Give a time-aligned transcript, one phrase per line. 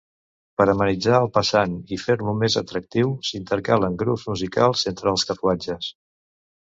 [0.59, 5.93] Per amenitzar el passant i fer-lo més atractiu s'intercalen grups musicals entre els carruatges.